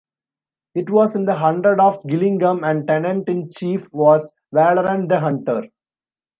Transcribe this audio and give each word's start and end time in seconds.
It 0.73 0.89
was 0.89 1.13
in 1.15 1.25
the 1.25 1.35
hundred 1.35 1.79
of 1.79 2.03
Gillingham 2.07 2.63
and 2.63 2.87
tenant-in-chief 2.87 3.93
was 3.93 4.33
Waleran 4.51 5.07
the 5.07 5.19
hunter. 5.19 5.67